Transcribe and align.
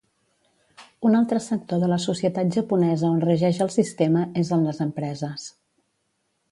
Un 1.09 1.17
altre 1.19 1.41
sector 1.47 1.83
de 1.83 1.89
la 1.91 1.99
societat 2.07 2.57
japonesa 2.57 3.07
on 3.17 3.23
regeix 3.29 3.61
el 3.67 3.73
sistema 3.79 4.27
és 4.45 4.55
en 4.57 4.69
les 4.71 4.85
empreses. 4.91 5.47